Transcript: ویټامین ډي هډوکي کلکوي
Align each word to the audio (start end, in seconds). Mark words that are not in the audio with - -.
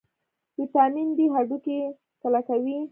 ویټامین 0.57 1.07
ډي 1.17 1.25
هډوکي 1.33 1.79
کلکوي 2.21 2.77